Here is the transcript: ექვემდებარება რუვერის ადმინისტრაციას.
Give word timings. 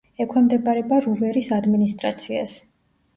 ექვემდებარება 0.23 0.97
რუვერის 1.05 1.49
ადმინისტრაციას. 1.57 2.57